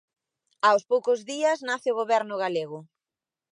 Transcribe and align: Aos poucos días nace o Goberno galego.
Aos 0.67 0.83
poucos 0.91 1.19
días 1.31 1.59
nace 1.67 1.87
o 1.91 1.97
Goberno 2.01 2.35
galego. 2.43 2.79